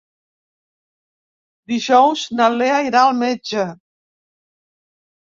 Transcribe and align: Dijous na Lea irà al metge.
Dijous 1.75 2.25
na 2.41 2.49
Lea 2.57 2.83
irà 2.91 3.05
al 3.05 3.17
metge. 3.23 3.71